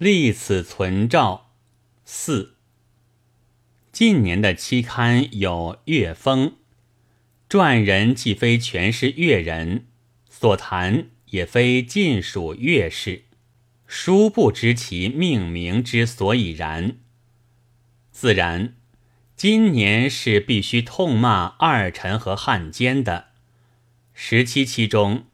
[0.00, 1.50] 立此存照。
[2.06, 2.54] 四。
[3.92, 6.48] 近年的期刊有《乐风》，
[7.50, 9.88] 撰人既非全是乐人，
[10.30, 13.24] 所谈也非尽属乐事，
[13.86, 16.96] 殊不知其命名之所以然。
[18.10, 18.76] 自然，
[19.36, 23.26] 今年是必须痛骂二臣和汉奸的。
[24.14, 25.26] 十七期中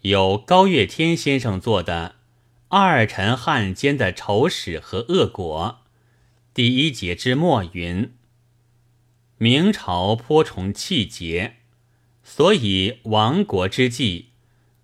[0.00, 2.16] 有高月天先生做的
[2.70, 5.80] 《二臣汉奸的丑史和恶果》。
[6.52, 8.12] 第一节之末云：
[9.38, 11.56] 明朝颇崇气节，
[12.22, 14.32] 所以亡国之际，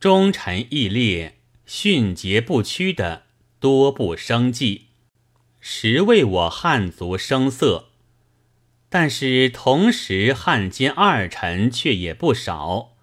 [0.00, 1.36] 忠臣义烈、
[1.68, 3.24] 殉节不屈的
[3.60, 4.86] 多不胜计，
[5.60, 7.88] 实为我汉族声色。
[8.88, 12.94] 但是同时汉奸二臣却也不少，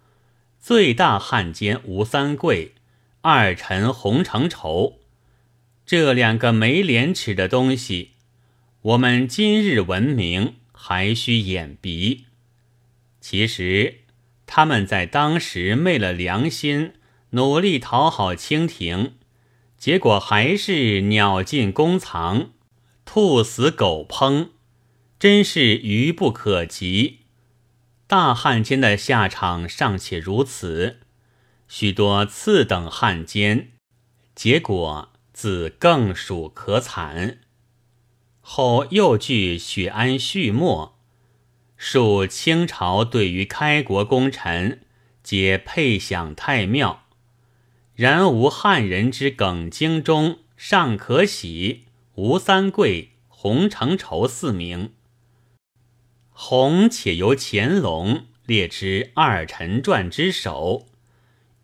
[0.58, 2.74] 最大汉奸吴三桂，
[3.24, 4.98] 二臣洪承畴，
[5.86, 8.14] 这两个没廉耻的东西。
[8.80, 12.24] 我们今日闻名，还需掩鼻。
[13.20, 14.00] 其实
[14.44, 16.94] 他们在当时昧了良心，
[17.30, 19.12] 努力讨好清廷，
[19.78, 22.50] 结果还是鸟尽弓藏，
[23.04, 24.48] 兔死狗烹，
[25.20, 27.20] 真是愚不可及。
[28.08, 30.98] 大汉奸的下场尚且如此，
[31.74, 33.72] 许多次等汉奸，
[34.34, 37.38] 结果自更属可惨。
[38.42, 40.98] 后又据许安续末，
[41.78, 44.82] 述清朝对于开国功臣，
[45.22, 47.06] 皆配享太庙，
[47.94, 51.86] 然无汉人之耿精忠尚可喜。
[52.16, 54.92] 吴三桂、洪承畴四名，
[56.28, 60.88] 洪且由乾隆列之二臣传之首，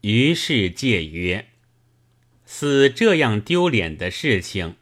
[0.09, 1.48] 于是戒曰
[2.47, 4.77] ：“似这样丢脸的事情。”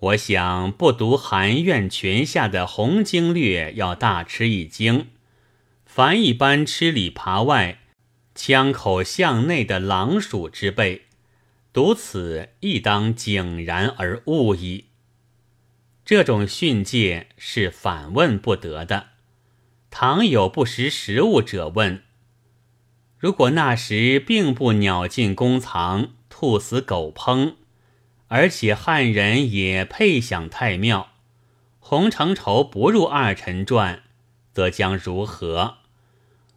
[0.00, 5.06] 我想，不读韩院泉下的洪经略要大吃一惊，
[5.86, 7.78] 凡一般吃里扒外、
[8.34, 11.02] 枪口向内的狼鼠之辈，
[11.72, 14.86] 读此亦当井然而悟矣。
[16.04, 19.10] 这种训诫是反问不得的。
[19.92, 22.02] 倘有不识时务者问：
[23.20, 27.56] 如果那时并不鸟尽弓藏、兔死狗烹，
[28.28, 31.10] 而且汉人也配享太庙，
[31.80, 34.04] 洪承畴不入二臣传，
[34.54, 35.76] 则将如何？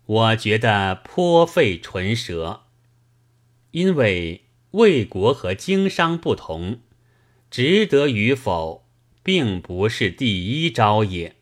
[0.05, 2.61] 我觉得颇费唇舌，
[3.71, 6.79] 因为魏国和经商不同，
[7.51, 8.85] 值得与否，
[9.21, 11.35] 并不是第一招也。